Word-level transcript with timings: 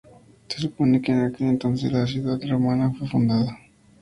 Se 0.47 0.59
supone 0.59 0.99
que 0.99 1.11
en 1.11 1.25
aquel 1.25 1.49
entonces 1.49 1.91
la 1.91 2.07
ciudad 2.07 2.39
romana 2.49 2.91
fue 2.97 3.07
fundada. 3.07 3.55